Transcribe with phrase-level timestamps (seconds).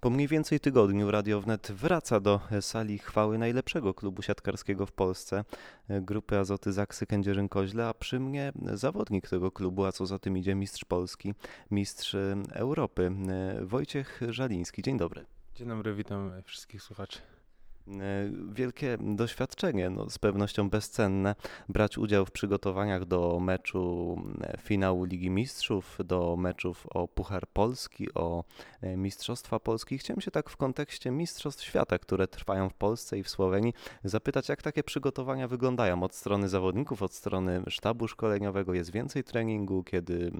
[0.00, 5.44] Po mniej więcej tygodniu Radio Wnet wraca do sali chwały najlepszego klubu siatkarskiego w Polsce,
[5.88, 10.54] grupy Azoty Zaksy Kędzierzyn-Koźle, a przy mnie zawodnik tego klubu, a co za tym idzie
[10.54, 11.34] mistrz Polski,
[11.70, 12.16] mistrz
[12.52, 13.10] Europy,
[13.62, 14.82] Wojciech Żaliński.
[14.82, 15.24] Dzień dobry.
[15.54, 17.18] Dzień dobry, witam wszystkich słuchaczy.
[17.88, 21.34] E, wielkie doświadczenie, no, z pewnością bezcenne,
[21.68, 28.14] brać udział w przygotowaniach do meczu e, finału Ligi Mistrzów, do meczów o Puchar Polski,
[28.14, 28.44] o
[28.80, 29.98] e, Mistrzostwa Polski.
[29.98, 33.74] Chciałem się tak w kontekście Mistrzostw Świata, które trwają w Polsce i w Słowenii,
[34.04, 38.74] zapytać, jak takie przygotowania wyglądają od strony zawodników, od strony sztabu szkoleniowego.
[38.74, 40.32] Jest więcej treningu, kiedy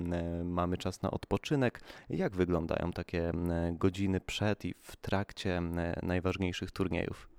[0.45, 1.81] mamy czas na odpoczynek.
[2.11, 3.33] Jak wyglądają takie
[3.73, 5.63] godziny przed i w trakcie
[6.03, 7.36] najważniejszych turniejów?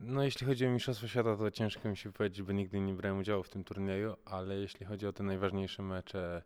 [0.00, 3.18] No jeśli chodzi o Mistrzostwo Świata, to ciężko mi się powiedzieć, bo nigdy nie brałem
[3.18, 6.42] udziału w tym turnieju, ale jeśli chodzi o te najważniejsze mecze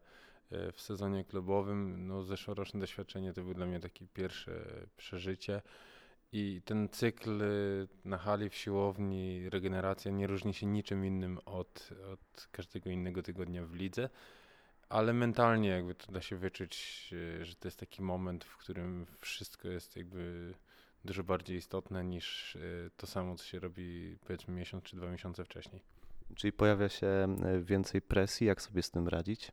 [0.51, 4.65] e, w sezonie klubowym, no zeszłoroczne doświadczenie to był dla mnie takie pierwsze
[4.97, 5.63] przeżycie.
[6.33, 7.47] I ten cykl e,
[8.05, 13.67] na hali w siłowni, regeneracja nie różni się niczym innym od, od każdego innego tygodnia
[13.67, 14.09] w lidze,
[14.89, 19.07] ale mentalnie jakby to da się wyczuć, e, że to jest taki moment, w którym
[19.21, 20.55] wszystko jest jakby
[21.05, 25.45] dużo bardziej istotne niż y, to samo, co się robi powiedzmy miesiąc czy dwa miesiące
[25.45, 25.83] wcześniej.
[26.35, 29.53] Czyli pojawia się y, więcej presji, jak sobie z tym radzić?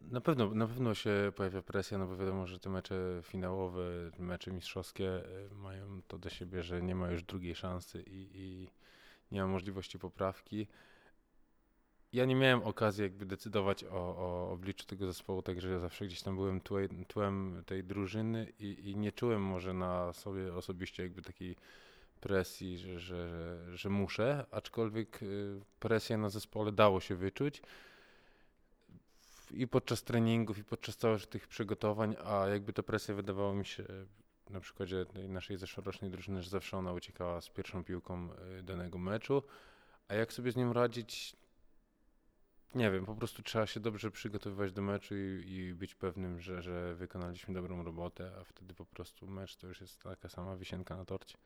[0.00, 4.52] Na pewno, na pewno się pojawia presja, no bo wiadomo, że te mecze finałowe, mecze
[4.52, 8.70] mistrzowskie y, mają to do siebie, że nie ma już drugiej szansy i, i
[9.32, 10.66] nie ma możliwości poprawki
[12.12, 16.22] ja nie miałem okazji jakby decydować o, o obliczu tego zespołu, także ja zawsze gdzieś
[16.22, 21.22] tam byłem tłem, tłem tej drużyny i, i, nie czułem może na sobie osobiście jakby
[21.22, 21.56] takiej
[22.20, 27.62] presji, że, że, że muszę, aczkolwiek y, presję na zespole dało się wyczuć.
[29.50, 33.84] I podczas treningów, i podczas całych tych przygotowań, a jakby ta presja wydawała mi się
[34.50, 39.42] na przykładzie naszej zeszłorocznej drużyny, że zawsze ona uciekała z pierwszą piłką y, danego meczu,
[40.08, 41.36] a jak sobie z nią radzić,
[42.74, 46.62] nie wiem, po prostu trzeba się dobrze przygotowywać do meczu i, i, być pewnym, że,
[46.62, 50.96] że wykonaliśmy dobrą robotę, a wtedy po prostu mecz to już jest taka sama wisienka
[50.96, 51.38] na torcie.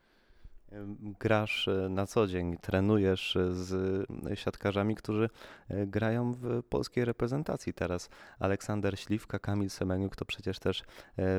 [1.19, 4.05] Grasz e, na co dzień, trenujesz e, z
[4.39, 5.29] siatkarzami, którzy
[5.69, 8.09] e, grają w polskiej reprezentacji teraz.
[8.39, 10.83] Aleksander Śliwka, Kamil Semeniuk to przecież też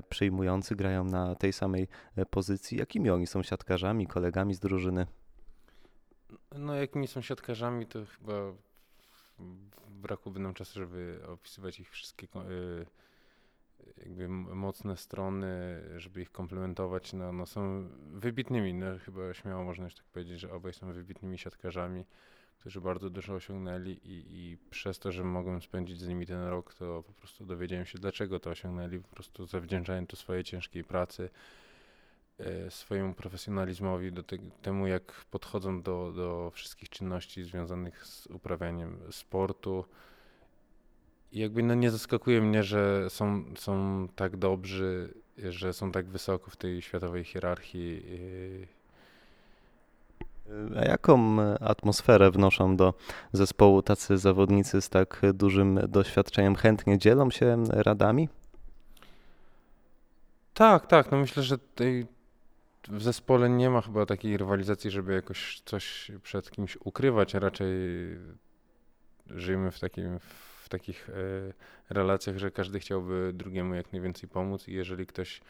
[0.08, 1.88] przyjmujący, grają na tej samej
[2.30, 2.78] pozycji.
[2.78, 5.06] Jakimi oni są siatkarzami, kolegami z drużyny?
[6.58, 8.34] No jakimi są siatkarzami, to chyba
[9.88, 12.86] brakułby nam czasu, żeby opisywać ich wszystkie y,
[13.96, 15.46] jakby mocne strony,
[15.96, 17.12] żeby ich komplementować.
[17.12, 21.38] No, no są wybitnymi, no chyba śmiało można już tak powiedzieć, że obaj są wybitnymi
[21.38, 22.04] siatkarzami,
[22.58, 26.74] którzy bardzo dużo osiągnęli i, i przez to, że mogłem spędzić z nimi ten rok,
[26.74, 31.30] to po prostu dowiedziałem się, dlaczego to osiągnęli, po prostu zawdzięczałem to swojej ciężkiej pracy.
[32.38, 38.98] E, swojemu profesjonalizmowi, do te, temu jak podchodzą do, do wszystkich czynności związanych z uprawianiem
[39.10, 39.84] sportu.
[41.32, 46.50] I jakby no nie zaskakuje mnie, że są, są tak dobrzy, że są tak wysoko
[46.50, 48.02] w tej światowej hierarchii.
[50.76, 52.94] A jaką atmosferę wnoszą do
[53.32, 56.56] zespołu tacy zawodnicy z tak dużym doświadczeniem?
[56.56, 58.28] Chętnie dzielą się radami?
[60.54, 61.10] Tak, tak.
[61.10, 62.06] No myślę, że tej,
[62.88, 67.68] w zespole nie ma chyba takiej rywalizacji, żeby jakoś coś przed kimś ukrywać, raczej
[69.30, 70.18] żyjemy w, takim,
[70.62, 71.14] w takich e,
[71.94, 75.40] relacjach, że każdy chciałby drugiemu jak najwięcej pomóc i jeżeli ktoś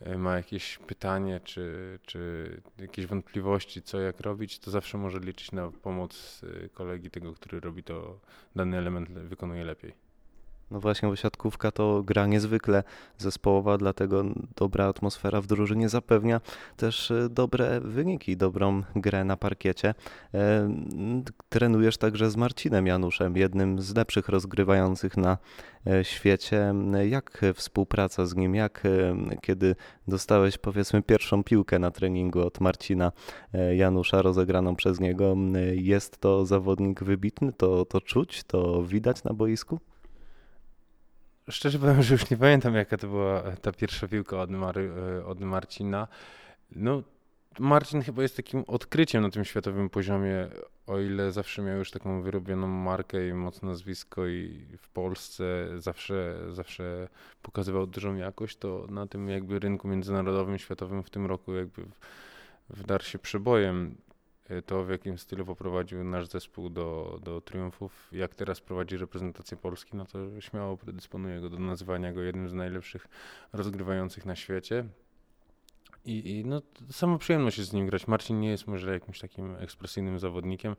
[0.00, 5.52] e, ma jakieś pytanie czy, czy jakieś wątpliwości, co jak robić, to zawsze może liczyć
[5.52, 8.20] na pomoc e, kolegi tego, który robi to,
[8.56, 10.01] dany element wykonuje lepiej.
[10.72, 12.82] No właśnie, bo siatkówka to gra niezwykle
[13.18, 14.24] zespołowa, dlatego
[14.56, 16.40] dobra atmosfera w drużynie zapewnia
[16.76, 19.94] też e, dobre wyniki, dobrą grę na parkiecie.
[20.34, 20.74] E,
[21.48, 25.38] trenujesz także z Marcinem Januszem, jednym z lepszych rozgrywających na
[25.86, 26.74] e, świecie.
[27.08, 28.82] Jak współpraca z nim, jak
[29.40, 29.76] kiedy
[30.08, 33.12] dostałeś powiedzmy pierwszą piłkę na treningu od Marcina
[33.76, 35.36] Janusza rozegraną przez niego,
[35.72, 39.80] jest to zawodnik wybitny, to, to czuć, to widać na boisku?
[41.50, 45.24] Szczerze powiem, że już nie pamiętam, jaka to była ta pierwsza piłka od, Mar e,
[45.26, 46.08] od Marcina.
[46.76, 47.02] No,
[47.58, 50.48] Marcin chyba jest takim odkryciem na tym światowym poziomie,
[50.86, 56.38] o ile zawsze miał już taką wyrobioną markę i mocne nazwisko i w Polsce zawsze,
[56.50, 57.08] zawsze
[57.42, 61.82] pokazywał dużą jakość, to na tym jakby rynku międzynarodowym, światowym w tym roku jakby
[62.70, 63.94] wdarł się przebojem.
[64.50, 69.56] Y, to, w jakim stylu poprowadził nasz zespół do, do triumfów, jak teraz prowadzi reprezentację
[69.56, 73.08] Polski, no to śmiało predysponuje go do nazywania go jednym z najlepszych
[73.52, 74.84] rozgrywających na świecie.
[76.04, 78.06] I, I no, sama przyjemność jest z nim grać.
[78.06, 80.76] Marcin nie jest może jakimś takim ekspresyjnym zawodnikiem,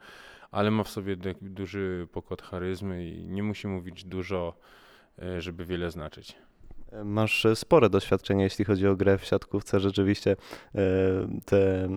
[0.51, 4.57] ale ma w sobie duży pokład charyzmy i nie musi mówić dużo,
[5.19, 6.35] e, żeby wiele znaczyć.
[7.03, 9.79] Masz spore doświadczenie, jeśli chodzi o grę w siatkówce.
[9.79, 10.77] Rzeczywiście e,
[11.45, 11.89] te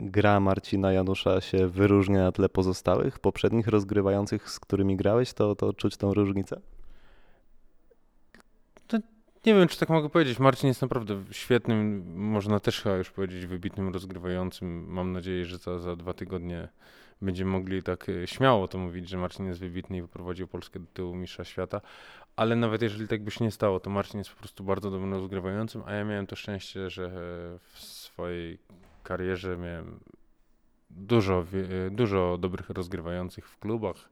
[0.00, 5.72] gra Marcina Janusza się wyróżnia na tle pozostałych poprzednich rozgrywających, z którymi grałeś, to, to
[5.72, 6.60] czuć tą różnicę?
[9.46, 10.38] Nie wiem, czy tak mogę powiedzieć.
[10.38, 14.86] Marcin jest naprawdę świetnym, można też chyba już powiedzieć, wybitnym rozgrywającym.
[14.88, 16.68] Mam nadzieję, że za, za dwa tygodnie
[17.22, 20.86] będziemy mogli tak e, śmiało to mówić, że Marcin jest wybitny i wyprowadził Polskę do
[20.86, 21.80] tyłu mistrza świata.
[22.36, 25.12] Ale nawet jeżeli tak by się nie stało, to Marcin jest po prostu bardzo dobrym
[25.12, 27.10] rozgrywającym, a ja miałem to szczęście, że
[27.72, 28.58] w swojej
[29.02, 30.00] karierze miałem
[30.90, 31.44] dużo,
[31.86, 34.10] e, dużo dobrych rozgrywających w klubach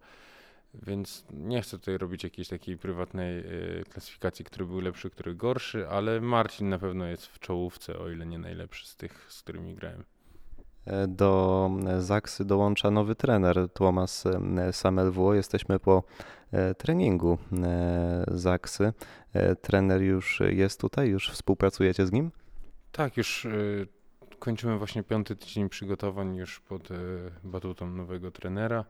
[0.75, 5.89] więc nie chcę tutaj robić jakiejś takiej prywatnej y, klasyfikacji, który był lepszy, który gorszy,
[5.89, 9.75] ale Marcin na pewno jest w czołówce, o ile nie najlepszy z tych, z którymi
[9.75, 10.05] grałem.
[10.89, 15.35] E, do Zaksy dołącza nowy trener, Tłomas e, Samelwo.
[15.35, 16.03] Jesteśmy po
[16.79, 17.39] treningu
[18.29, 18.93] Zaksy.
[19.63, 22.31] Trener już jest tutaj, już współpracujecie z nim?
[22.93, 23.47] Tak, już
[24.39, 26.89] kończymy właśnie piąty tydzień przygotowań już pod
[27.45, 28.85] batutą nowego trenera.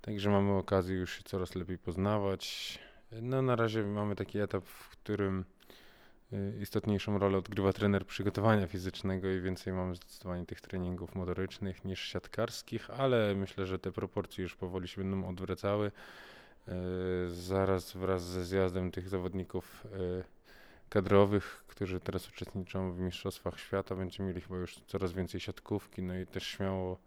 [0.00, 2.78] Także mamy okazję już się coraz lepiej poznawać.
[3.22, 5.44] No na razie mamy taki etap, w którym
[6.60, 12.90] istotniejszą rolę odgrywa trener przygotowania fizycznego i więcej mamy zdecydowanie tych treningów motorycznych niż siatkarskich,
[12.90, 15.92] ale myślę, że te proporcje już powoli się będą odwracały.
[16.68, 20.24] Y, zaraz wraz ze zjazdem tych zawodników y,
[20.88, 26.18] kadrowych, którzy teraz uczestniczą w Mistrzostwach Świata, będziemy mieli chyba już coraz więcej siatkówki, no
[26.18, 26.98] i też śmiało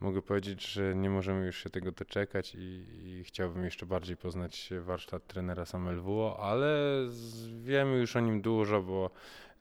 [0.00, 4.70] mogę powiedzieć, że nie możemy już się tego doczekać i, i chciałbym jeszcze bardziej poznać
[4.80, 6.66] warsztat trenera Samelwuo, ale
[7.08, 9.10] z, wiemy już o nim dużo, bo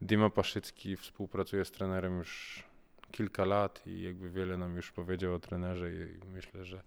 [0.01, 2.63] Dima Paszycki współpracuje z trenerem już
[3.11, 6.81] kilka lat i jakby wiele nam już powiedział o trenerze i myślę, że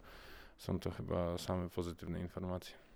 [0.59, 2.88] są to chyba same pozytywne informacje.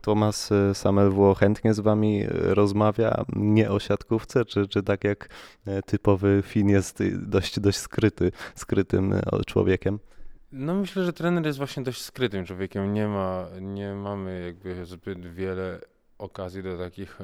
[0.00, 5.28] Tomasz y, Samelwło chętnie z wami y, rozmawia, nie o siatkówce, czy, czy tak jak
[5.66, 9.98] e, typowy Fin jest y, dość, dość skryty, skrytym człowiekiem?
[10.52, 12.94] No myślę, że trener jest właśnie dość skrytym człowiekiem.
[12.94, 15.80] Nie ma, nie mamy jakby zbyt wiele
[16.18, 17.18] okazji do takich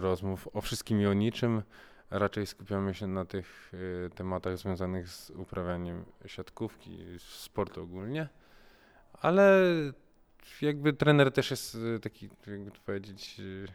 [0.00, 1.62] rozmów o wszystkim i o niczym.
[2.10, 3.72] Raczej skupiamy się na tych
[4.14, 8.28] tematach związanych z uprawianiem siatkówki, sportu ogólnie.
[9.12, 9.62] Ale
[10.62, 13.66] jakby trener też jest y, taki, jakby to powiedzieć, y,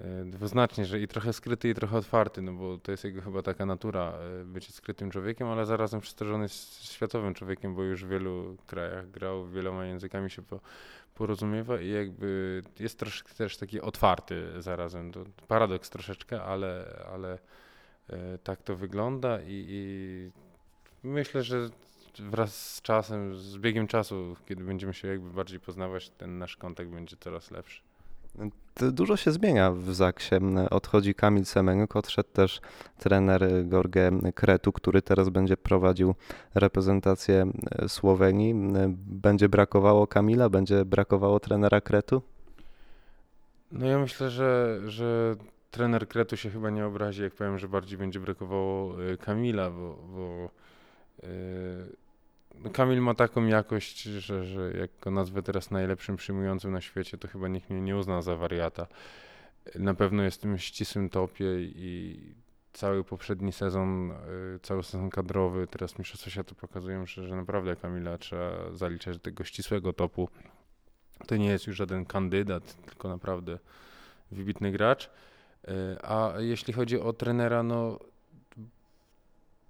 [0.00, 3.42] y, dwuznacznie, że i trochę skryty, i trochę otwarty, no bo to jest jego chyba
[3.42, 4.12] taka natura,
[4.44, 6.00] być skrytym człowiekiem, ale zarazem
[6.34, 10.60] on jest światowym człowiekiem, bo już w wielu krajach grał, wieloma językami się po,
[11.14, 15.12] porozumiewa i jakby jest troszkę też taki otwarty zarazem.
[15.12, 17.38] To paradoks troszeczkę, ale, ale
[18.44, 20.30] tak to wygląda i, i
[21.02, 21.70] myślę, że
[22.18, 26.90] wraz z czasem, z biegiem czasu, kiedy będziemy się jakby bardziej poznawać, ten nasz kontakt
[26.90, 27.82] będzie coraz lepszy.
[28.92, 30.34] Dużo się zmienia w Zaksie.
[30.70, 32.60] Odchodzi Kamil Semenyk, odszedł też
[32.98, 36.14] trener Gorge Kretu, który teraz będzie prowadził
[36.54, 37.52] reprezentację
[37.88, 38.54] Słowenii.
[39.06, 42.22] Będzie brakowało Kamila, będzie brakowało trenera Kretu?
[43.72, 45.36] No ja myślę, że, że
[45.70, 49.98] trener Kretu się chyba nie obrazi, jak powiem, że bardziej będzie brakowało y, Kamila, bo,
[50.14, 50.50] bo
[51.22, 51.28] yy,
[52.72, 57.28] Kamil ma taką jakość, że, że jak go nazwę teraz najlepszym przyjmującym na świecie, to
[57.28, 58.86] chyba nikt mnie nie uzna za wariata.
[59.74, 62.18] Na pewno jest w tym ścisłym topie i
[62.72, 68.18] cały poprzedni sezon, y, cały sezon kadrowy, teraz Mistrzostwa Świata pokazują, że, że naprawdę Kamila
[68.18, 70.28] trzeba zaliczać do tego ścisłego topu.
[71.26, 73.58] To nie jest już żaden kandydat, tylko naprawdę
[74.30, 75.04] wybitny gracz.
[75.04, 75.70] Y,
[76.02, 77.98] a jeśli chodzi o trenera, no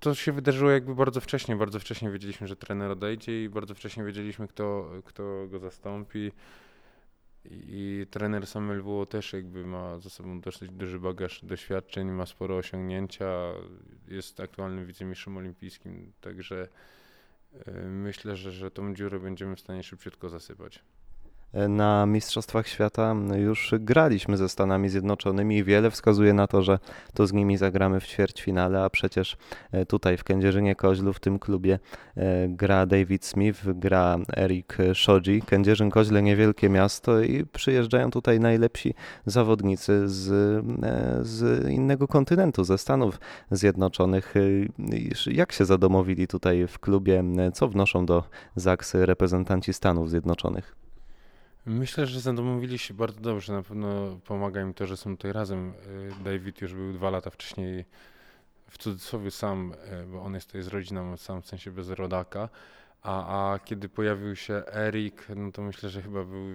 [0.02, 1.56] to się wydarzyło jakby bardzo wcześnie.
[1.56, 6.32] Bardzo wcześnie wiedzieliśmy, że trener odejdzie i bardzo wcześnie wiedzieliśmy, kto, kto go zastąpi.
[7.44, 12.56] I, trener Samuel Wuo też jakby ma za sobą dosyć duży bagaż doświadczeń, ma sporo
[12.56, 13.28] osiągnięcia,
[14.08, 16.68] jest aktualnym wicemistrzem olimpijskim, także
[17.68, 20.82] y, myślę, że, że tą dziurę będziemy w stanie szybciutko zasypać.
[21.54, 26.78] Na Mistrzostwach Świata już graliśmy ze Stanami Zjednoczonymi i wiele wskazuje na to, że
[27.14, 29.36] to z nimi zagramy w ćwierćfinale, a przecież
[29.72, 31.78] e, tutaj w Kędzierzynie Koźlu w tym klubie
[32.16, 35.42] e, gra David Smith, gra Eric Shoji.
[35.42, 38.94] Kędzierzyn Koźle niewielkie miasto i przyjeżdżają tutaj najlepsi
[39.26, 40.30] zawodnicy z,
[40.82, 44.34] e, z innego kontynentu, ze Stanów Zjednoczonych.
[45.26, 47.24] Jak się zadomowili tutaj w klubie?
[47.54, 48.24] Co wnoszą do
[48.56, 50.81] Zaksy reprezentanci Stanów Zjednoczonych?
[51.66, 53.52] Myślę, że zadomowili się bardzo dobrze.
[53.52, 55.72] Na pewno pomaga im to, że są tutaj razem.
[56.20, 57.84] Y, David już był dwa lata wcześniej
[58.70, 62.48] w cudzysłowie sam, y, bo on jest tutaj z rodziną, sam w sensie bez rodaka.
[63.02, 66.46] A, a kiedy pojawił się Erik, no to myślę, że chyba był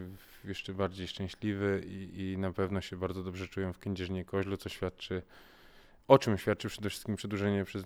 [0.44, 4.70] jeszcze bardziej szczęśliwy i, i na pewno się bardzo dobrze czują w Kędzierzynie Koźlu, co
[4.70, 5.22] świadczy,
[6.08, 7.84] o czym świadczy przede wszystkim przedłużenie przez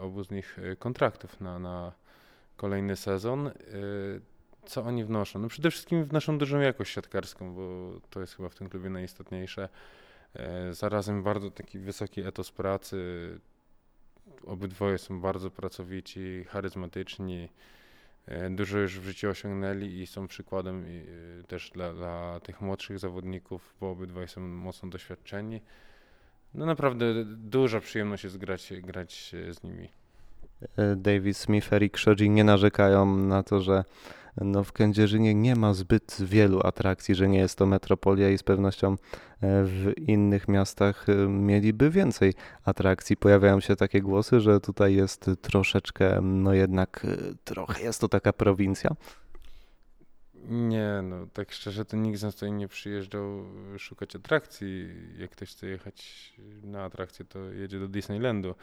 [0.00, 1.92] obu z nich y, kontraktów na, na
[2.56, 3.50] kolejny sezon
[4.66, 5.38] co oni wnoszą?
[5.38, 9.68] No przede wszystkim wnoszą dużą jakość siatkarską, bo to jest chyba w tym klubie najistotniejsze.
[10.34, 12.98] E, zarazem bardzo taki wysoki etos pracy.
[14.46, 17.48] Obydwoje są bardzo pracowici, charyzmatyczni.
[18.26, 22.98] E, dużo już w życiu osiągnęli i są przykładem e, też dla, dla tych młodszych
[22.98, 25.60] zawodników, bo obydwaj są mocno doświadczeni.
[26.54, 29.88] No naprawdę duża przyjemność jest grać, grać z nimi.
[30.96, 33.84] David Smith, Eric Shoji nie narzekają na to, że
[34.36, 38.42] no w Kędzierzynie nie ma zbyt wielu atrakcji, że nie jest to metropolia i z
[38.42, 38.96] pewnością e,
[39.64, 42.34] w innych miastach e, mieliby więcej
[42.64, 43.16] atrakcji.
[43.16, 48.32] Pojawiają się takie głosy, że tutaj jest troszeczkę, no jednak e, trochę jest to taka
[48.32, 48.90] prowincja.
[50.48, 53.44] Nie, no tak szczerze to nikt z nas tutaj nie przyjeżdżał
[53.78, 54.88] szukać atrakcji.
[55.18, 56.32] Jak ktoś chce jechać
[56.62, 58.54] na atrakcję, to jedzie do Disneylandu.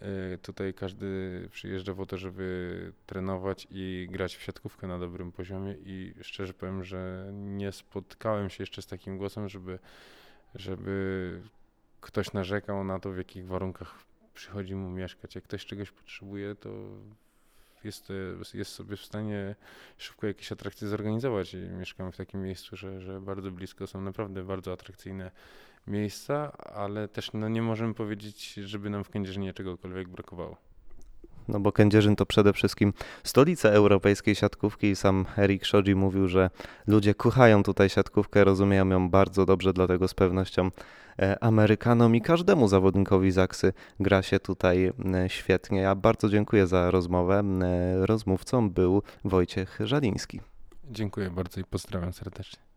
[0.00, 5.74] E, tutaj każdy przyjeżdża po to, żeby trenować i grać w siatkówkę na dobrym poziomie
[5.84, 9.78] i szczerze powiem, że nie spotkałem się jeszcze z takim głosem, żeby,
[10.54, 11.42] żeby
[12.00, 14.04] ktoś narzekał na to, w jakich warunkach
[14.34, 15.34] przychodzi mu mieszkać.
[15.34, 16.70] Jak ktoś czegoś potrzebuje, to
[17.84, 18.08] jest,
[18.54, 19.54] jest sobie w stanie
[19.98, 21.54] szybko jakieś atrakcje zorganizować.
[21.54, 25.30] I mieszkamy w takim miejscu, że, że bardzo blisko są naprawdę bardzo atrakcyjne
[25.86, 30.67] miejsca, ale też no, nie możemy powiedzieć, żeby nam w Kędzierzynie czegokolwiek brakowało.
[31.48, 32.92] No bo Kędzierzyn to przede wszystkim
[33.24, 36.50] stolica europejskiej siatkówki i sam Erik Shoji mówił, że
[36.86, 40.70] ludzie kochają tutaj siatkówkę, rozumieją ją bardzo dobrze, dlatego z pewnością
[41.18, 45.80] e, Amerykanom i każdemu zawodnikowi Zaksy gra się tutaj e, świetnie.
[45.80, 47.42] Ja bardzo dziękuję za rozmowę.
[47.62, 50.40] E, rozmówcą był Wojciech Żaliński.
[50.90, 52.67] Dziękuję bardzo i pozdrawiam serdecznie.